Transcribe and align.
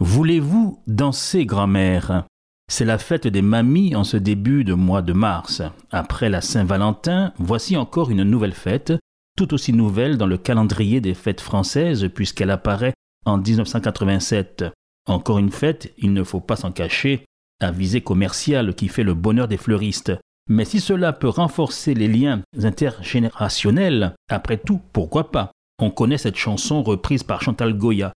Voulez-vous 0.00 0.82
danser 0.86 1.46
grand-mère? 1.46 2.26
C'est 2.70 2.84
la 2.84 2.98
fête 2.98 3.26
des 3.26 3.40
mamies 3.40 3.96
en 3.96 4.04
ce 4.04 4.18
début 4.18 4.62
de 4.62 4.74
mois 4.74 5.00
de 5.00 5.14
mars. 5.14 5.62
Après 5.90 6.28
la 6.28 6.42
Saint-Valentin, 6.42 7.32
voici 7.38 7.78
encore 7.78 8.10
une 8.10 8.22
nouvelle 8.22 8.52
fête, 8.52 8.92
tout 9.38 9.54
aussi 9.54 9.72
nouvelle 9.72 10.18
dans 10.18 10.26
le 10.26 10.36
calendrier 10.36 11.00
des 11.00 11.14
fêtes 11.14 11.40
françaises 11.40 12.08
puisqu'elle 12.14 12.50
apparaît 12.50 12.92
en 13.24 13.38
1987. 13.38 14.66
Encore 15.06 15.38
une 15.38 15.50
fête, 15.50 15.94
il 15.96 16.12
ne 16.12 16.24
faut 16.24 16.40
pas 16.40 16.56
s'en 16.56 16.72
cacher, 16.72 17.24
à 17.60 17.70
visée 17.70 18.02
commerciale 18.02 18.74
qui 18.74 18.88
fait 18.88 19.04
le 19.04 19.14
bonheur 19.14 19.48
des 19.48 19.56
fleuristes. 19.56 20.12
Mais 20.50 20.66
si 20.66 20.78
cela 20.78 21.14
peut 21.14 21.28
renforcer 21.28 21.94
les 21.94 22.08
liens 22.08 22.42
intergénérationnels, 22.62 24.14
après 24.28 24.58
tout, 24.58 24.80
pourquoi 24.92 25.30
pas? 25.30 25.52
On 25.78 25.90
connaît 25.90 26.18
cette 26.18 26.36
chanson 26.36 26.82
reprise 26.82 27.22
par 27.22 27.40
Chantal 27.40 27.72
Goya. 27.72 28.12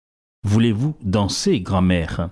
Voulez-vous 0.47 0.95
danser, 1.03 1.59
grand-mère? 1.59 2.29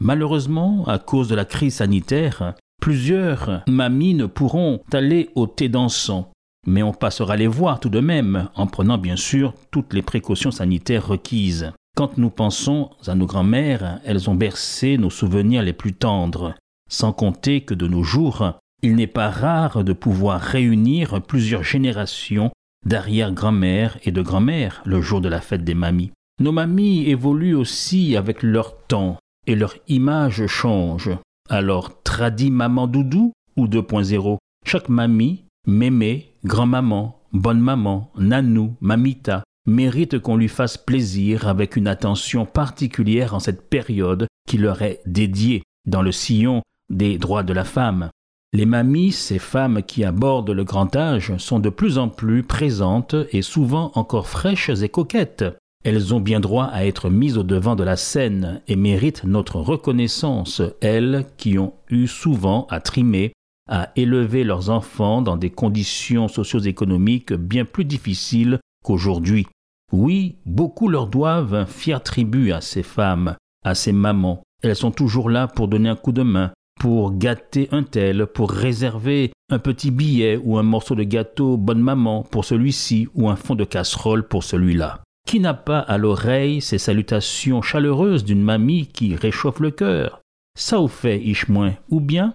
Malheureusement, 0.00 0.86
à 0.86 0.98
cause 0.98 1.28
de 1.28 1.34
la 1.34 1.44
crise 1.44 1.74
sanitaire, 1.74 2.54
plusieurs 2.80 3.62
mamies 3.68 4.14
ne 4.14 4.24
pourront 4.24 4.80
aller 4.90 5.28
au 5.34 5.46
thé 5.46 5.68
dansant. 5.68 6.32
Mais 6.66 6.82
on 6.82 6.94
passera 6.94 7.36
les 7.36 7.46
voir 7.46 7.78
tout 7.78 7.90
de 7.90 8.00
même, 8.00 8.48
en 8.54 8.66
prenant 8.66 8.96
bien 8.96 9.16
sûr 9.16 9.52
toutes 9.70 9.92
les 9.92 10.00
précautions 10.00 10.50
sanitaires 10.50 11.06
requises. 11.06 11.72
Quand 11.94 12.16
nous 12.16 12.30
pensons 12.30 12.88
à 13.06 13.14
nos 13.14 13.26
grands-mères, 13.26 14.00
elles 14.02 14.30
ont 14.30 14.34
bercé 14.34 14.96
nos 14.96 15.10
souvenirs 15.10 15.62
les 15.62 15.74
plus 15.74 15.92
tendres, 15.92 16.54
sans 16.88 17.12
compter 17.12 17.60
que 17.60 17.74
de 17.74 17.86
nos 17.86 18.02
jours, 18.02 18.54
il 18.82 18.96
n'est 18.96 19.06
pas 19.06 19.28
rare 19.28 19.84
de 19.84 19.92
pouvoir 19.92 20.40
réunir 20.40 21.20
plusieurs 21.20 21.64
générations 21.64 22.50
d'arrière-grand-mères 22.86 23.98
et 24.04 24.10
de 24.10 24.22
grand-mères 24.22 24.80
le 24.86 25.02
jour 25.02 25.20
de 25.20 25.28
la 25.28 25.42
fête 25.42 25.64
des 25.64 25.74
mamies. 25.74 26.12
Nos 26.40 26.52
mamies 26.52 27.08
évoluent 27.08 27.56
aussi 27.56 28.16
avec 28.16 28.44
leur 28.44 28.76
temps 28.86 29.16
et 29.48 29.56
leur 29.56 29.74
image 29.88 30.46
change. 30.46 31.10
Alors, 31.48 32.02
tradit 32.04 32.52
maman 32.52 32.86
doudou 32.86 33.32
ou 33.56 33.66
2.0 33.66 34.38
Chaque 34.64 34.88
mamie, 34.88 35.44
mémé, 35.66 36.34
grand-maman, 36.44 37.20
bonne 37.32 37.60
maman, 37.60 38.12
nanou, 38.16 38.76
mamita, 38.80 39.42
mérite 39.66 40.20
qu'on 40.20 40.36
lui 40.36 40.48
fasse 40.48 40.78
plaisir 40.78 41.48
avec 41.48 41.74
une 41.74 41.88
attention 41.88 42.46
particulière 42.46 43.34
en 43.34 43.40
cette 43.40 43.68
période 43.68 44.28
qui 44.48 44.58
leur 44.58 44.82
est 44.82 45.00
dédiée 45.06 45.64
dans 45.86 46.02
le 46.02 46.12
sillon 46.12 46.62
des 46.88 47.18
droits 47.18 47.42
de 47.42 47.52
la 47.52 47.64
femme. 47.64 48.10
Les 48.52 48.64
mamies, 48.64 49.12
ces 49.12 49.40
femmes 49.40 49.82
qui 49.82 50.04
abordent 50.04 50.52
le 50.52 50.64
grand 50.64 50.94
âge, 50.94 51.36
sont 51.36 51.58
de 51.58 51.68
plus 51.68 51.98
en 51.98 52.08
plus 52.08 52.44
présentes 52.44 53.16
et 53.32 53.42
souvent 53.42 53.90
encore 53.94 54.28
fraîches 54.28 54.70
et 54.70 54.88
coquettes. 54.88 55.44
Elles 55.84 56.12
ont 56.12 56.20
bien 56.20 56.40
droit 56.40 56.64
à 56.64 56.84
être 56.84 57.08
mises 57.08 57.38
au 57.38 57.44
devant 57.44 57.76
de 57.76 57.84
la 57.84 57.96
scène 57.96 58.60
et 58.66 58.76
méritent 58.76 59.24
notre 59.24 59.56
reconnaissance, 59.56 60.60
elles 60.80 61.26
qui 61.36 61.58
ont 61.58 61.74
eu 61.88 62.06
souvent 62.06 62.66
à 62.68 62.80
trimer, 62.80 63.32
à 63.68 63.90
élever 63.96 64.44
leurs 64.44 64.70
enfants 64.70 65.22
dans 65.22 65.36
des 65.36 65.50
conditions 65.50 66.26
socio-économiques 66.26 67.32
bien 67.32 67.64
plus 67.64 67.84
difficiles 67.84 68.58
qu'aujourd'hui. 68.84 69.46
Oui, 69.92 70.36
beaucoup 70.44 70.88
leur 70.88 71.06
doivent 71.06 71.54
un 71.54 71.66
fier 71.66 72.02
tribut 72.02 72.52
à 72.52 72.60
ces 72.60 72.82
femmes, 72.82 73.36
à 73.64 73.74
ces 73.74 73.92
mamans. 73.92 74.42
Elles 74.62 74.76
sont 74.76 74.90
toujours 74.90 75.30
là 75.30 75.46
pour 75.46 75.68
donner 75.68 75.88
un 75.88 75.96
coup 75.96 76.12
de 76.12 76.22
main, 76.22 76.52
pour 76.80 77.16
gâter 77.16 77.68
un 77.70 77.84
tel, 77.84 78.26
pour 78.26 78.50
réserver 78.50 79.32
un 79.50 79.58
petit 79.58 79.90
billet 79.90 80.38
ou 80.42 80.58
un 80.58 80.62
morceau 80.62 80.94
de 80.94 81.04
gâteau 81.04 81.56
bonne 81.56 81.80
maman 81.80 82.22
pour 82.22 82.44
celui-ci 82.44 83.08
ou 83.14 83.30
un 83.30 83.36
fond 83.36 83.54
de 83.54 83.64
casserole 83.64 84.26
pour 84.26 84.44
celui-là. 84.44 85.02
Qui 85.28 85.40
n'a 85.40 85.52
pas 85.52 85.80
à 85.80 85.98
l'oreille 85.98 86.62
ces 86.62 86.78
salutations 86.78 87.60
chaleureuses 87.60 88.24
d'une 88.24 88.40
mamie 88.40 88.86
qui 88.86 89.14
réchauffe 89.14 89.60
le 89.60 89.70
cœur? 89.70 90.22
Ça 90.58 90.78
vous 90.78 90.88
fait 90.88 91.22
moins, 91.48 91.74
ou 91.90 92.00
bien? 92.00 92.32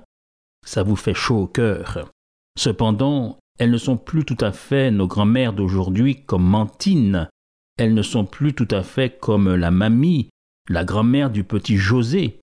Ça 0.64 0.84
vous 0.84 0.96
fait 0.96 1.16
chaud 1.16 1.40
au 1.40 1.48
cœur. 1.48 2.12
Cependant, 2.56 3.40
elles 3.58 3.72
ne 3.72 3.80
sont 3.80 3.98
plus 3.98 4.26
tout 4.26 4.38
à 4.42 4.52
fait 4.52 4.92
nos 4.92 5.08
grand-mères 5.08 5.54
d'aujourd'hui 5.54 6.24
comme 6.24 6.44
Mantine, 6.44 7.30
elles 7.80 7.96
ne 7.96 8.04
sont 8.04 8.26
plus 8.26 8.54
tout 8.54 8.68
à 8.70 8.84
fait 8.84 9.18
comme 9.20 9.56
la 9.56 9.72
mamie, 9.72 10.30
la 10.70 10.86
grand-mère 10.86 11.32
du 11.32 11.44
petit 11.44 11.78
José, 11.78 12.42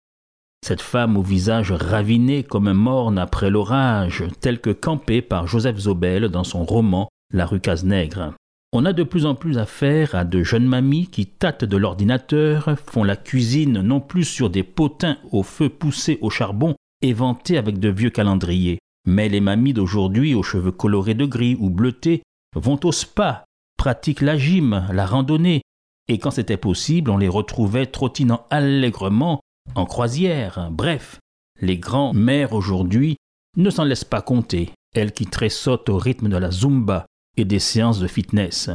cette 0.66 0.82
femme 0.82 1.16
au 1.16 1.22
visage 1.22 1.70
raviné 1.70 2.42
comme 2.42 2.66
un 2.66 2.74
morne 2.74 3.20
après 3.20 3.50
l'orage, 3.50 4.24
telle 4.40 4.60
que 4.60 4.70
campée 4.70 5.22
par 5.22 5.46
Joseph 5.46 5.78
Zobel 5.78 6.28
dans 6.28 6.42
son 6.42 6.64
roman 6.64 7.08
La 7.32 7.46
rue 7.46 7.60
Cazenègre. 7.60 8.34
On 8.72 8.84
a 8.84 8.92
de 8.92 9.02
plus 9.02 9.26
en 9.26 9.34
plus 9.34 9.58
affaire 9.58 10.14
à 10.14 10.24
de 10.24 10.44
jeunes 10.44 10.66
mamies 10.66 11.08
qui 11.08 11.26
tâtent 11.26 11.64
de 11.64 11.76
l'ordinateur, 11.76 12.76
font 12.86 13.02
la 13.02 13.16
cuisine 13.16 13.80
non 13.80 14.00
plus 14.00 14.24
sur 14.24 14.48
des 14.48 14.62
potins 14.62 15.18
au 15.32 15.42
feu 15.42 15.68
poussés 15.68 16.18
au 16.20 16.30
charbon, 16.30 16.76
éventés 17.02 17.58
avec 17.58 17.80
de 17.80 17.88
vieux 17.88 18.10
calendriers. 18.10 18.78
Mais 19.08 19.28
les 19.28 19.40
mamies 19.40 19.72
d'aujourd'hui 19.72 20.34
aux 20.34 20.44
cheveux 20.44 20.70
colorés 20.70 21.14
de 21.14 21.26
gris 21.26 21.56
ou 21.58 21.68
bleutés 21.68 22.22
vont 22.54 22.78
au 22.84 22.92
spa 22.92 23.44
pratiquent 23.76 24.20
la 24.20 24.36
gym, 24.36 24.86
la 24.92 25.06
randonnée, 25.06 25.62
et 26.06 26.18
quand 26.18 26.30
c'était 26.30 26.56
possible, 26.56 27.10
on 27.10 27.16
les 27.16 27.28
retrouvait 27.28 27.86
trottinant 27.86 28.46
allègrement 28.50 29.40
en 29.74 29.84
croisière. 29.84 30.68
Bref, 30.70 31.18
les 31.60 31.78
grands-mères 31.78 32.52
aujourd'hui 32.52 33.16
ne 33.56 33.70
s'en 33.70 33.84
laissent 33.84 34.04
pas 34.04 34.22
compter, 34.22 34.70
elles 34.94 35.12
qui 35.12 35.26
tressautent 35.26 35.88
au 35.88 35.98
rythme 35.98 36.28
de 36.28 36.36
la 36.36 36.50
zumba 36.50 37.06
et 37.36 37.44
des 37.44 37.58
séances 37.58 38.00
de 38.00 38.06
fitness. 38.06 38.70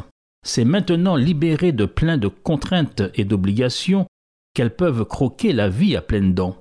C'est 0.46 0.66
maintenant 0.66 1.16
libérées 1.16 1.72
de 1.72 1.86
plein 1.86 2.18
de 2.18 2.28
contraintes 2.28 3.04
et 3.16 3.26
d'obligations 3.26 4.06
qu'elles 4.54 4.76
peuvent 4.76 5.06
croquer 5.06 5.54
la 5.54 5.70
vie 5.70 5.96
à 5.96 6.02
pleines 6.02 6.34
dents. 6.34 6.58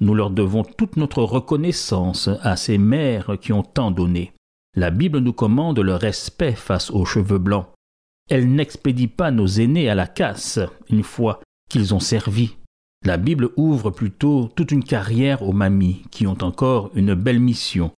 Nous 0.00 0.14
leur 0.14 0.30
devons 0.30 0.62
toute 0.62 0.96
notre 0.96 1.22
reconnaissance 1.22 2.28
à 2.42 2.56
ces 2.56 2.78
mères 2.78 3.38
qui 3.40 3.52
ont 3.52 3.62
tant 3.62 3.90
donné. 3.90 4.32
La 4.76 4.90
Bible 4.90 5.18
nous 5.18 5.32
commande 5.32 5.78
le 5.78 5.94
respect 5.94 6.52
face 6.52 6.90
aux 6.90 7.04
cheveux 7.04 7.38
blancs 7.38 7.66
elle 8.28 8.50
n'expédie 8.50 9.08
pas 9.08 9.30
nos 9.30 9.46
aînés 9.46 9.90
à 9.90 9.94
la 9.94 10.06
casse 10.06 10.58
une 10.88 11.02
fois 11.02 11.40
qu'ils 11.68 11.94
ont 11.94 12.00
servi. 12.00 12.56
La 13.04 13.16
Bible 13.16 13.50
ouvre 13.56 13.90
plutôt 13.90 14.48
toute 14.54 14.70
une 14.70 14.84
carrière 14.84 15.42
aux 15.42 15.52
mamies 15.52 16.02
qui 16.10 16.26
ont 16.26 16.38
encore 16.40 16.90
une 16.94 17.14
belle 17.14 17.40
mission, 17.40 17.90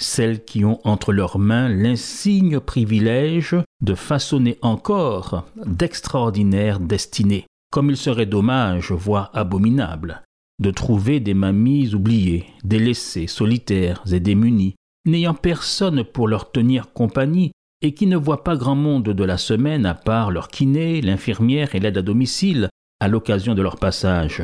celles 0.00 0.44
qui 0.44 0.64
ont 0.64 0.80
entre 0.84 1.12
leurs 1.12 1.38
mains 1.38 1.68
l'insigne 1.68 2.58
privilège 2.58 3.56
de 3.82 3.94
façonner 3.94 4.58
encore 4.62 5.44
d'extraordinaires 5.64 6.80
destinées. 6.80 7.46
Comme 7.70 7.90
il 7.90 7.96
serait 7.96 8.26
dommage, 8.26 8.90
voire 8.90 9.30
abominable, 9.32 10.22
de 10.60 10.70
trouver 10.70 11.20
des 11.20 11.34
mamies 11.34 11.94
oubliées, 11.94 12.46
délaissées, 12.64 13.28
solitaires 13.28 14.02
et 14.10 14.18
démunies, 14.18 14.74
n'ayant 15.06 15.34
personne 15.34 16.02
pour 16.02 16.26
leur 16.26 16.50
tenir 16.50 16.92
compagnie 16.92 17.52
et 17.82 17.94
qui 17.94 18.06
ne 18.06 18.16
voient 18.16 18.44
pas 18.44 18.56
grand 18.56 18.74
monde 18.74 19.04
de 19.04 19.24
la 19.24 19.38
semaine 19.38 19.86
à 19.86 19.94
part 19.94 20.30
leur 20.30 20.48
kiné, 20.48 21.00
l'infirmière 21.00 21.74
et 21.74 21.80
l'aide 21.80 21.98
à 21.98 22.02
domicile 22.02 22.68
à 23.00 23.08
l'occasion 23.08 23.54
de 23.54 23.62
leur 23.62 23.78
passage. 23.78 24.42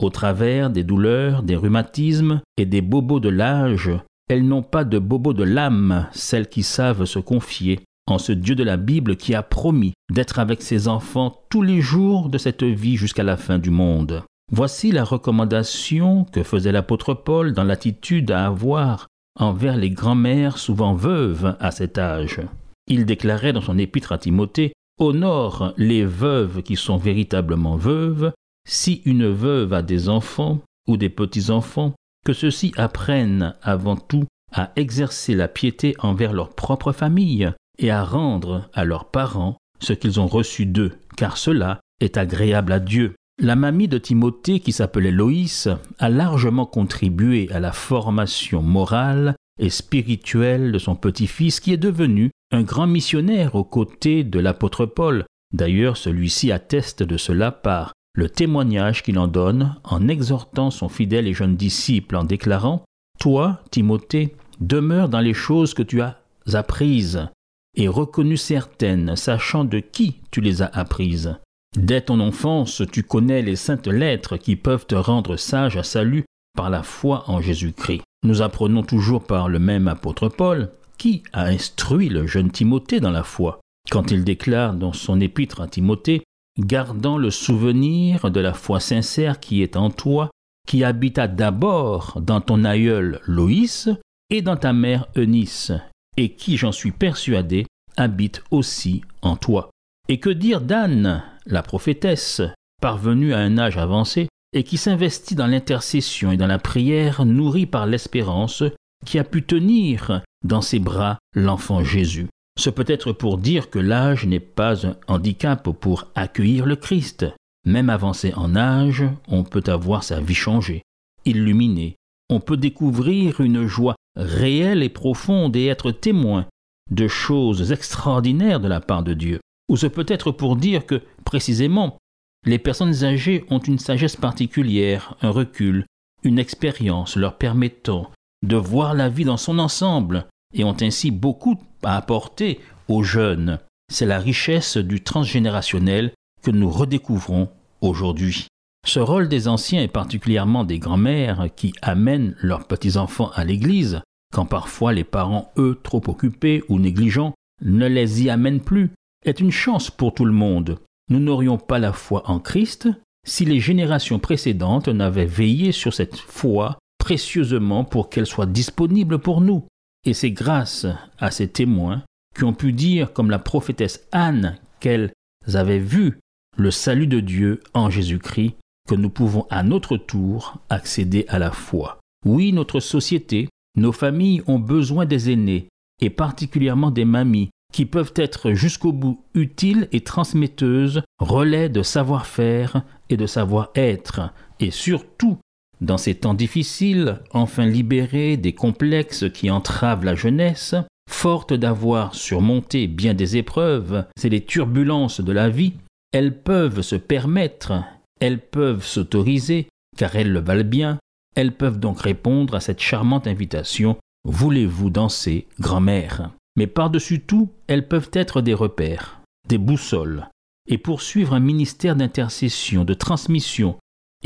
Au 0.00 0.10
travers 0.10 0.70
des 0.70 0.84
douleurs, 0.84 1.42
des 1.42 1.56
rhumatismes 1.56 2.42
et 2.56 2.66
des 2.66 2.82
bobos 2.82 3.20
de 3.20 3.30
l'âge, 3.30 3.90
elles 4.28 4.46
n'ont 4.46 4.62
pas 4.62 4.84
de 4.84 4.98
bobos 4.98 5.34
de 5.34 5.44
l'âme, 5.44 6.08
celles 6.12 6.48
qui 6.48 6.62
savent 6.62 7.04
se 7.04 7.18
confier 7.18 7.80
en 8.06 8.18
ce 8.18 8.32
Dieu 8.32 8.54
de 8.54 8.64
la 8.64 8.76
Bible 8.76 9.16
qui 9.16 9.34
a 9.34 9.42
promis 9.42 9.92
d'être 10.12 10.38
avec 10.38 10.62
ses 10.62 10.88
enfants 10.88 11.42
tous 11.48 11.62
les 11.62 11.80
jours 11.80 12.28
de 12.28 12.38
cette 12.38 12.62
vie 12.62 12.96
jusqu'à 12.96 13.24
la 13.24 13.36
fin 13.36 13.58
du 13.58 13.70
monde. 13.70 14.22
Voici 14.52 14.92
la 14.92 15.04
recommandation 15.04 16.24
que 16.24 16.44
faisait 16.44 16.72
l'apôtre 16.72 17.14
Paul 17.14 17.52
dans 17.52 17.64
l'attitude 17.64 18.30
à 18.30 18.46
avoir 18.46 19.08
envers 19.38 19.76
les 19.76 19.90
grand-mères 19.90 20.58
souvent 20.58 20.94
veuves 20.94 21.56
à 21.58 21.70
cet 21.72 21.98
âge. 21.98 22.40
Il 22.86 23.06
déclarait 23.06 23.52
dans 23.52 23.60
son 23.60 23.76
épître 23.76 24.12
à 24.12 24.18
Timothée 24.18 24.72
Honore 24.98 25.74
les 25.76 26.04
veuves 26.04 26.62
qui 26.62 26.76
sont 26.76 26.96
véritablement 26.96 27.76
veuves, 27.76 28.32
si 28.66 29.02
une 29.04 29.28
veuve 29.28 29.72
a 29.72 29.82
des 29.82 30.08
enfants 30.08 30.60
ou 30.88 30.96
des 30.96 31.10
petits-enfants, 31.10 31.94
que 32.26 32.32
ceux-ci 32.32 32.72
apprennent 32.76 33.54
avant 33.62 33.94
tout 33.94 34.24
à 34.52 34.72
exercer 34.74 35.36
la 35.36 35.46
piété 35.46 35.94
envers 36.00 36.32
leur 36.32 36.56
propre 36.56 36.90
famille 36.90 37.48
et 37.78 37.90
à 37.92 38.02
rendre 38.02 38.68
à 38.74 38.84
leurs 38.84 39.10
parents 39.12 39.56
ce 39.78 39.92
qu'ils 39.92 40.18
ont 40.18 40.26
reçu 40.26 40.66
d'eux, 40.66 40.90
car 41.16 41.36
cela 41.36 41.78
est 42.00 42.16
agréable 42.16 42.72
à 42.72 42.80
Dieu. 42.80 43.14
La 43.40 43.54
mamie 43.54 43.86
de 43.86 43.98
Timothée, 43.98 44.58
qui 44.58 44.72
s'appelait 44.72 45.12
Loïs, 45.12 45.68
a 46.00 46.08
largement 46.08 46.66
contribué 46.66 47.48
à 47.52 47.60
la 47.60 47.70
formation 47.70 48.60
morale 48.60 49.36
et 49.60 49.70
spirituelle 49.70 50.72
de 50.72 50.78
son 50.78 50.96
petit-fils, 50.96 51.60
qui 51.60 51.72
est 51.72 51.76
devenu 51.76 52.32
un 52.50 52.62
grand 52.62 52.88
missionnaire 52.88 53.54
aux 53.54 53.64
côtés 53.64 54.24
de 54.24 54.40
l'apôtre 54.40 54.84
Paul. 54.84 55.26
D'ailleurs, 55.54 55.96
celui-ci 55.96 56.50
atteste 56.50 57.04
de 57.04 57.18
cela 57.18 57.52
par 57.52 57.92
le 58.16 58.30
témoignage 58.30 59.02
qu'il 59.02 59.18
en 59.18 59.28
donne 59.28 59.76
en 59.84 60.08
exhortant 60.08 60.70
son 60.70 60.88
fidèle 60.88 61.28
et 61.28 61.34
jeune 61.34 61.54
disciple 61.54 62.16
en 62.16 62.24
déclarant 62.24 62.82
Toi, 63.20 63.60
Timothée, 63.70 64.34
demeure 64.58 65.10
dans 65.10 65.20
les 65.20 65.34
choses 65.34 65.74
que 65.74 65.82
tu 65.82 66.00
as 66.00 66.18
apprises 66.54 67.28
et 67.74 67.88
reconnues 67.88 68.38
certaines, 68.38 69.16
sachant 69.16 69.64
de 69.64 69.80
qui 69.80 70.16
tu 70.30 70.40
les 70.40 70.62
as 70.62 70.70
apprises. 70.72 71.36
Dès 71.76 72.00
ton 72.00 72.20
enfance, 72.20 72.82
tu 72.90 73.02
connais 73.02 73.42
les 73.42 73.56
saintes 73.56 73.86
lettres 73.86 74.38
qui 74.38 74.56
peuvent 74.56 74.86
te 74.86 74.94
rendre 74.94 75.36
sage 75.36 75.76
à 75.76 75.82
salut 75.82 76.24
par 76.56 76.70
la 76.70 76.82
foi 76.82 77.24
en 77.26 77.42
Jésus-Christ. 77.42 78.02
Nous 78.24 78.40
apprenons 78.40 78.82
toujours 78.82 79.24
par 79.24 79.50
le 79.50 79.58
même 79.58 79.88
apôtre 79.88 80.30
Paul 80.30 80.70
qui 80.96 81.22
a 81.34 81.44
instruit 81.44 82.08
le 82.08 82.26
jeune 82.26 82.50
Timothée 82.50 83.00
dans 83.00 83.10
la 83.10 83.24
foi, 83.24 83.60
quand 83.90 84.10
il 84.10 84.24
déclare 84.24 84.72
dans 84.72 84.94
son 84.94 85.20
épître 85.20 85.60
à 85.60 85.68
Timothée 85.68 86.22
Gardant 86.58 87.18
le 87.18 87.30
souvenir 87.30 88.30
de 88.30 88.40
la 88.40 88.54
foi 88.54 88.80
sincère 88.80 89.40
qui 89.40 89.62
est 89.62 89.76
en 89.76 89.90
toi, 89.90 90.30
qui 90.66 90.84
habita 90.84 91.28
d'abord 91.28 92.18
dans 92.20 92.40
ton 92.40 92.64
aïeul 92.64 93.20
Loïs 93.26 93.90
et 94.30 94.40
dans 94.40 94.56
ta 94.56 94.72
mère 94.72 95.06
Eunice, 95.16 95.72
et 96.16 96.30
qui, 96.30 96.56
j'en 96.56 96.72
suis 96.72 96.92
persuadé, 96.92 97.66
habite 97.96 98.42
aussi 98.50 99.02
en 99.20 99.36
toi. 99.36 99.70
Et 100.08 100.18
que 100.18 100.30
dire 100.30 100.62
d'Anne, 100.62 101.22
la 101.44 101.62
prophétesse, 101.62 102.40
parvenue 102.80 103.34
à 103.34 103.38
un 103.38 103.58
âge 103.58 103.76
avancé, 103.76 104.28
et 104.52 104.64
qui 104.64 104.78
s'investit 104.78 105.34
dans 105.34 105.46
l'intercession 105.46 106.32
et 106.32 106.36
dans 106.38 106.46
la 106.46 106.58
prière 106.58 107.26
nourrie 107.26 107.66
par 107.66 107.86
l'espérance, 107.86 108.64
qui 109.04 109.18
a 109.18 109.24
pu 109.24 109.42
tenir 109.42 110.22
dans 110.42 110.62
ses 110.62 110.78
bras 110.78 111.18
l'enfant 111.34 111.84
Jésus? 111.84 112.28
Ce 112.58 112.70
peut 112.70 112.84
être 112.88 113.12
pour 113.12 113.38
dire 113.38 113.68
que 113.70 113.78
l'âge 113.78 114.26
n'est 114.26 114.40
pas 114.40 114.86
un 114.86 114.96
handicap 115.08 115.68
pour 115.70 116.08
accueillir 116.14 116.64
le 116.64 116.76
Christ. 116.76 117.26
Même 117.66 117.90
avancé 117.90 118.32
en 118.34 118.56
âge, 118.56 119.04
on 119.28 119.44
peut 119.44 119.64
avoir 119.66 120.04
sa 120.04 120.20
vie 120.20 120.34
changée, 120.34 120.82
illuminée. 121.24 121.96
On 122.30 122.40
peut 122.40 122.56
découvrir 122.56 123.40
une 123.40 123.66
joie 123.66 123.96
réelle 124.16 124.82
et 124.82 124.88
profonde 124.88 125.54
et 125.56 125.66
être 125.66 125.90
témoin 125.90 126.46
de 126.90 127.08
choses 127.08 127.72
extraordinaires 127.72 128.60
de 128.60 128.68
la 128.68 128.80
part 128.80 129.02
de 129.02 129.14
Dieu. 129.14 129.40
Ou 129.68 129.76
ce 129.76 129.86
peut 129.86 130.06
être 130.08 130.30
pour 130.30 130.56
dire 130.56 130.86
que, 130.86 131.02
précisément, 131.24 131.98
les 132.44 132.58
personnes 132.58 133.04
âgées 133.04 133.44
ont 133.50 133.58
une 133.58 133.80
sagesse 133.80 134.16
particulière, 134.16 135.16
un 135.20 135.30
recul, 135.30 135.84
une 136.22 136.38
expérience 136.38 137.16
leur 137.16 137.36
permettant 137.36 138.10
de 138.44 138.56
voir 138.56 138.94
la 138.94 139.08
vie 139.08 139.24
dans 139.24 139.36
son 139.36 139.58
ensemble 139.58 140.26
et 140.54 140.64
ont 140.64 140.76
ainsi 140.80 141.10
beaucoup 141.10 141.58
à 141.86 141.96
apporter 141.96 142.60
aux 142.88 143.04
jeunes. 143.04 143.60
C'est 143.90 144.06
la 144.06 144.18
richesse 144.18 144.76
du 144.76 145.02
transgénérationnel 145.02 146.12
que 146.42 146.50
nous 146.50 146.68
redécouvrons 146.68 147.48
aujourd'hui. 147.80 148.48
Ce 148.84 148.98
rôle 148.98 149.28
des 149.28 149.46
anciens 149.46 149.82
et 149.82 149.88
particulièrement 149.88 150.64
des 150.64 150.80
grands-mères 150.80 151.48
qui 151.54 151.72
amènent 151.82 152.34
leurs 152.40 152.66
petits-enfants 152.66 153.30
à 153.34 153.44
l'église, 153.44 154.00
quand 154.34 154.46
parfois 154.46 154.92
les 154.92 155.04
parents, 155.04 155.52
eux, 155.56 155.78
trop 155.82 156.02
occupés 156.08 156.64
ou 156.68 156.78
négligents, 156.78 157.34
ne 157.62 157.86
les 157.86 158.24
y 158.24 158.30
amènent 158.30 158.60
plus, 158.60 158.90
est 159.24 159.40
une 159.40 159.52
chance 159.52 159.90
pour 159.90 160.12
tout 160.12 160.24
le 160.24 160.32
monde. 160.32 160.78
Nous 161.08 161.20
n'aurions 161.20 161.56
pas 161.56 161.78
la 161.78 161.92
foi 161.92 162.28
en 162.28 162.40
Christ 162.40 162.88
si 163.26 163.44
les 163.44 163.60
générations 163.60 164.18
précédentes 164.18 164.88
n'avaient 164.88 165.24
veillé 165.24 165.72
sur 165.72 165.94
cette 165.94 166.16
foi 166.16 166.78
précieusement 166.98 167.84
pour 167.84 168.08
qu'elle 168.08 168.26
soit 168.26 168.46
disponible 168.46 169.18
pour 169.20 169.40
nous. 169.40 169.64
Et 170.06 170.14
c'est 170.14 170.30
grâce 170.30 170.86
à 171.18 171.32
ces 171.32 171.48
témoins 171.48 172.02
qui 172.36 172.44
ont 172.44 172.54
pu 172.54 172.72
dire, 172.72 173.12
comme 173.12 173.28
la 173.28 173.40
prophétesse 173.40 174.06
Anne, 174.12 174.56
qu'elles 174.78 175.12
avaient 175.52 175.80
vu 175.80 176.20
le 176.56 176.70
salut 176.70 177.08
de 177.08 177.18
Dieu 177.20 177.60
en 177.74 177.90
Jésus-Christ, 177.90 178.54
que 178.88 178.94
nous 178.94 179.10
pouvons 179.10 179.46
à 179.50 179.64
notre 179.64 179.96
tour 179.96 180.58
accéder 180.70 181.26
à 181.28 181.40
la 181.40 181.50
foi. 181.50 181.98
Oui, 182.24 182.52
notre 182.52 182.78
société, 182.78 183.48
nos 183.76 183.92
familles 183.92 184.42
ont 184.46 184.60
besoin 184.60 185.06
des 185.06 185.30
aînés, 185.30 185.68
et 186.00 186.10
particulièrement 186.10 186.92
des 186.92 187.04
mamies, 187.04 187.50
qui 187.72 187.84
peuvent 187.84 188.12
être 188.14 188.52
jusqu'au 188.52 188.92
bout 188.92 189.24
utiles 189.34 189.88
et 189.90 190.02
transmetteuses, 190.02 191.02
relais 191.18 191.68
de 191.68 191.82
savoir-faire 191.82 192.84
et 193.10 193.16
de 193.16 193.26
savoir-être, 193.26 194.32
et 194.60 194.70
surtout, 194.70 195.38
dans 195.80 195.98
ces 195.98 196.14
temps 196.14 196.34
difficiles, 196.34 197.20
enfin 197.32 197.66
libérées 197.66 198.36
des 198.36 198.52
complexes 198.52 199.26
qui 199.32 199.50
entravent 199.50 200.04
la 200.04 200.14
jeunesse, 200.14 200.74
forte 201.10 201.52
d'avoir 201.52 202.14
surmonté 202.14 202.86
bien 202.86 203.14
des 203.14 203.36
épreuves 203.36 204.04
et 204.22 204.28
les 204.28 204.44
turbulences 204.44 205.20
de 205.20 205.32
la 205.32 205.48
vie, 205.48 205.74
elles 206.12 206.36
peuvent 206.36 206.82
se 206.82 206.96
permettre, 206.96 207.84
elles 208.20 208.40
peuvent 208.40 208.84
s'autoriser, 208.84 209.68
car 209.96 210.16
elles 210.16 210.32
le 210.32 210.40
valent 210.40 210.64
bien, 210.64 210.98
elles 211.34 211.52
peuvent 211.52 211.78
donc 211.78 212.00
répondre 212.00 212.54
à 212.54 212.60
cette 212.60 212.80
charmante 212.80 213.26
invitation 213.26 213.96
Voulez-vous 214.24 214.90
danser, 214.90 215.46
grand-mère? 215.60 216.30
Mais 216.56 216.66
par-dessus 216.66 217.20
tout, 217.20 217.50
elles 217.68 217.86
peuvent 217.86 218.10
être 218.12 218.40
des 218.40 218.54
repères, 218.54 219.20
des 219.48 219.58
boussoles, 219.58 220.28
et 220.68 220.78
poursuivre 220.78 221.34
un 221.34 221.40
ministère 221.40 221.94
d'intercession, 221.94 222.84
de 222.84 222.94
transmission, 222.94 223.76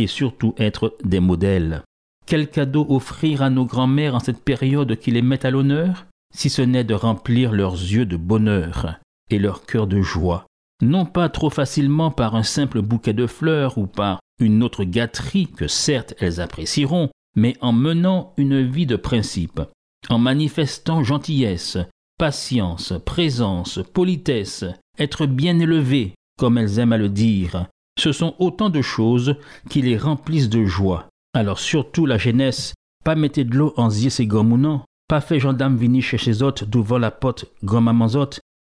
et 0.00 0.06
surtout 0.06 0.54
être 0.58 0.96
des 1.04 1.20
modèles. 1.20 1.82
Quel 2.26 2.48
cadeau 2.48 2.86
offrir 2.88 3.42
à 3.42 3.50
nos 3.50 3.64
grands-mères 3.64 4.14
en 4.14 4.20
cette 4.20 4.42
période 4.42 4.96
qui 4.96 5.10
les 5.10 5.22
met 5.22 5.44
à 5.44 5.50
l'honneur, 5.50 6.06
si 6.34 6.48
ce 6.48 6.62
n'est 6.62 6.84
de 6.84 6.94
remplir 6.94 7.52
leurs 7.52 7.74
yeux 7.74 8.06
de 8.06 8.16
bonheur 8.16 8.98
et 9.30 9.38
leur 9.38 9.66
cœur 9.66 9.86
de 9.86 10.00
joie, 10.00 10.46
non 10.82 11.04
pas 11.04 11.28
trop 11.28 11.50
facilement 11.50 12.10
par 12.10 12.34
un 12.34 12.42
simple 12.42 12.82
bouquet 12.82 13.12
de 13.12 13.26
fleurs 13.26 13.78
ou 13.78 13.86
par 13.86 14.20
une 14.40 14.62
autre 14.62 14.84
gâterie 14.84 15.48
que 15.48 15.68
certes 15.68 16.14
elles 16.18 16.40
apprécieront, 16.40 17.10
mais 17.36 17.56
en 17.60 17.72
menant 17.72 18.32
une 18.36 18.62
vie 18.62 18.86
de 18.86 18.96
principe, 18.96 19.60
en 20.08 20.18
manifestant 20.18 21.04
gentillesse, 21.04 21.78
patience, 22.18 22.94
présence, 23.04 23.80
politesse, 23.92 24.64
être 24.98 25.26
bien 25.26 25.58
élevé, 25.58 26.14
comme 26.38 26.58
elles 26.58 26.78
aiment 26.78 26.92
à 26.92 26.98
le 26.98 27.08
dire, 27.08 27.66
ce 28.00 28.12
sont 28.12 28.34
autant 28.38 28.70
de 28.70 28.82
choses 28.82 29.36
qui 29.68 29.82
les 29.82 29.96
remplissent 29.96 30.48
de 30.48 30.64
joie. 30.64 31.08
Alors 31.34 31.60
surtout 31.60 32.06
la 32.06 32.18
jeunesse, 32.18 32.74
pas 33.04 33.14
mettez 33.14 33.44
de 33.44 33.56
l'eau 33.56 33.72
en 33.76 33.90
zier 33.90 34.10
ses 34.10 34.26
non, 34.26 34.82
pas 35.08 35.20
fait 35.20 35.40
gendarme 35.40 35.76
venir 35.76 36.02
chez 36.02 36.18
ses 36.18 36.42
hôtes 36.42 36.64
devant 36.64 36.98
la 36.98 37.10
pote 37.10 37.46
grand-maman 37.62 38.08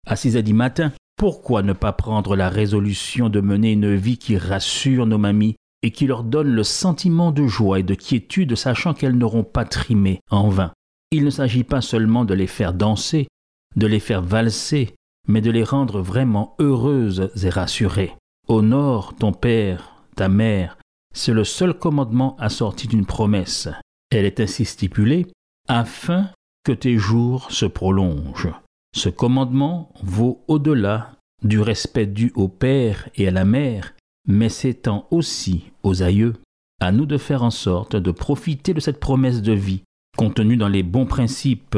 à 0.07 0.15
6 0.15 0.37
heures 0.37 0.43
du 0.43 0.53
matin. 0.53 0.91
Pourquoi 1.17 1.61
ne 1.61 1.73
pas 1.73 1.93
prendre 1.93 2.35
la 2.35 2.49
résolution 2.49 3.29
de 3.29 3.41
mener 3.41 3.71
une 3.71 3.95
vie 3.95 4.17
qui 4.17 4.37
rassure 4.37 5.05
nos 5.05 5.17
mamies 5.17 5.55
et 5.83 5.91
qui 5.91 6.07
leur 6.07 6.23
donne 6.23 6.49
le 6.49 6.63
sentiment 6.63 7.31
de 7.31 7.45
joie 7.47 7.79
et 7.79 7.83
de 7.83 7.95
quiétude 7.95 8.55
sachant 8.55 8.93
qu'elles 8.93 9.17
n'auront 9.17 9.43
pas 9.43 9.65
trimé 9.65 10.19
en 10.29 10.49
vain? 10.49 10.71
Il 11.11 11.25
ne 11.25 11.29
s'agit 11.29 11.63
pas 11.63 11.81
seulement 11.81 12.25
de 12.25 12.33
les 12.33 12.47
faire 12.47 12.73
danser, 12.73 13.27
de 13.75 13.87
les 13.87 13.99
faire 13.99 14.21
valser, 14.21 14.95
mais 15.27 15.41
de 15.41 15.51
les 15.51 15.63
rendre 15.63 16.01
vraiment 16.01 16.55
heureuses 16.59 17.29
et 17.43 17.49
rassurées. 17.49 18.13
Honore 18.51 19.15
ton 19.15 19.31
père, 19.31 20.03
ta 20.17 20.27
mère, 20.27 20.77
c'est 21.13 21.31
le 21.31 21.45
seul 21.45 21.73
commandement 21.73 22.35
assorti 22.37 22.89
d'une 22.89 23.05
promesse. 23.05 23.69
Elle 24.09 24.25
est 24.25 24.41
ainsi 24.41 24.65
stipulée 24.65 25.27
afin 25.69 26.29
que 26.65 26.73
tes 26.73 26.97
jours 26.97 27.49
se 27.49 27.65
prolongent. 27.65 28.51
Ce 28.93 29.07
commandement 29.07 29.93
vaut 30.03 30.43
au-delà 30.49 31.13
du 31.45 31.61
respect 31.61 32.07
dû 32.07 32.33
au 32.35 32.49
père 32.49 33.07
et 33.15 33.29
à 33.29 33.31
la 33.31 33.45
mère, 33.45 33.93
mais 34.27 34.49
s'étend 34.49 35.07
aussi 35.11 35.71
aux 35.83 36.03
aïeux. 36.03 36.33
À 36.81 36.91
nous 36.91 37.05
de 37.05 37.17
faire 37.17 37.43
en 37.43 37.51
sorte 37.51 37.95
de 37.95 38.11
profiter 38.11 38.73
de 38.73 38.81
cette 38.81 38.99
promesse 38.99 39.41
de 39.41 39.53
vie 39.53 39.83
contenue 40.17 40.57
dans 40.57 40.67
les 40.67 40.83
bons 40.83 41.05
principes 41.05 41.77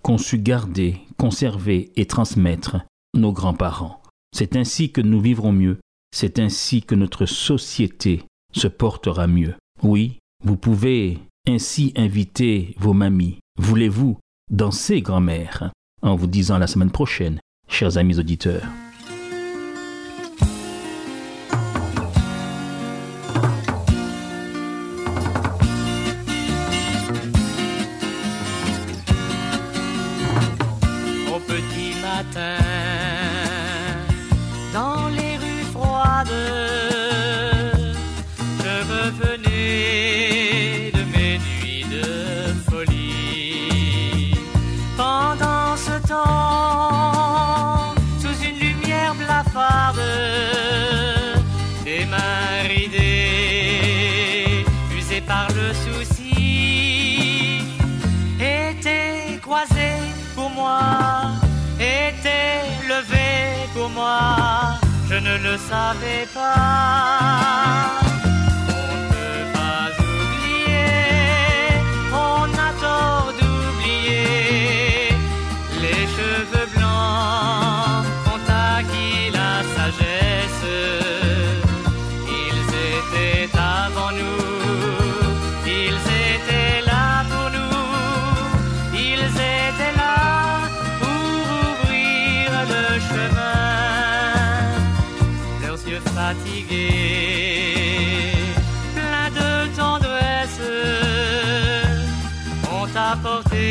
qu'ont 0.00 0.16
su 0.16 0.38
garder, 0.38 0.98
conserver 1.18 1.92
et 1.96 2.06
transmettre 2.06 2.78
nos 3.12 3.32
grands-parents. 3.32 4.00
C'est 4.34 4.56
ainsi 4.56 4.92
que 4.92 5.02
nous 5.02 5.20
vivrons 5.20 5.52
mieux, 5.52 5.78
c'est 6.16 6.38
ainsi 6.38 6.80
que 6.80 6.94
notre 6.94 7.26
société 7.26 8.24
se 8.50 8.68
portera 8.68 9.26
mieux. 9.26 9.54
Oui, 9.82 10.18
vous 10.42 10.56
pouvez 10.56 11.18
ainsi 11.46 11.92
inviter 11.94 12.74
vos 12.78 12.94
mamies. 12.94 13.38
Voulez-vous 13.58 14.16
danser, 14.50 15.02
grand-mère? 15.02 15.70
En 16.00 16.16
vous 16.16 16.26
disant 16.26 16.56
la 16.56 16.68
semaine 16.68 16.90
prochaine, 16.90 17.38
chers 17.68 17.98
amis 17.98 18.18
auditeurs. 18.18 18.64
Je 65.08 65.14
ne 65.14 65.36
le 65.38 65.56
savais 65.56 66.26
pas. 66.34 68.05
Fatigués, 96.26 97.22
pleins 98.96 99.30
de 99.40 99.50
tendresse, 99.76 100.64
ont 102.78 102.90
apporté 103.12 103.64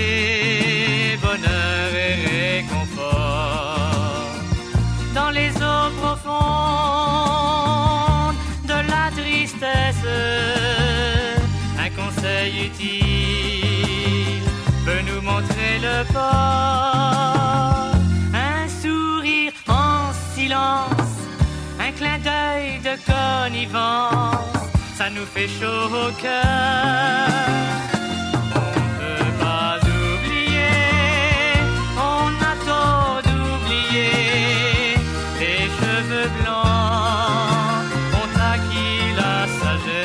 bonheur 1.22 1.88
et 2.08 2.16
réconfort 2.62 3.82
dans 5.14 5.32
les 5.32 5.52
eaux 5.70 5.92
profondes 6.02 6.36
de 8.72 8.78
la 8.94 9.06
tristesse. 9.20 10.08
Un 11.86 11.90
conseil 12.02 12.52
utile 12.68 14.44
peut 14.86 15.04
nous 15.10 15.22
montrer 15.30 15.74
le 15.88 15.96
port, 16.14 16.55
ça 23.72 25.10
nous 25.10 25.26
fait 25.26 25.48
chaud 25.48 25.88
au 25.90 26.12
cœur. 26.22 26.44
On 28.56 28.70
peut 29.00 29.32
pas 29.40 29.78
oublier, 29.80 30.78
on 31.98 32.28
a 32.52 32.56
tort 32.66 33.22
d'oublier. 33.24 34.96
Les 35.40 35.64
cheveux 35.78 36.30
blancs 36.42 37.86
ont 38.20 38.34
acquis 38.54 39.14
la 39.18 39.48
sagesse. 39.60 40.05